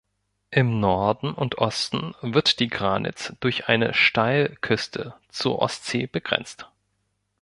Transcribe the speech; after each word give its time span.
Im 0.49 0.79
Norden 0.79 1.31
und 1.31 1.59
Osten 1.59 2.15
wird 2.23 2.59
die 2.59 2.69
Granitz 2.69 3.33
durch 3.39 3.67
eine 3.69 3.93
Steilküste 3.93 5.13
zur 5.29 5.59
Ostsee 5.59 6.07
begrenzt. 6.07 6.67